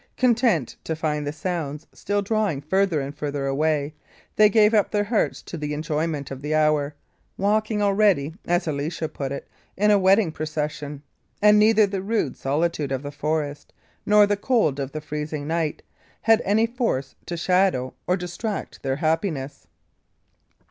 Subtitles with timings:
[0.17, 3.93] Content to find the sounds still drawing farther and farther away,
[4.35, 6.95] they gave up their hearts to the enjoyment of the hour,
[7.37, 11.03] walking already, as Alicia put it, in a wedding procession;
[11.39, 15.83] and neither the rude solitude of the forest, nor the cold of the freezing night,
[16.21, 19.67] had any force to shadow or distract their happiness.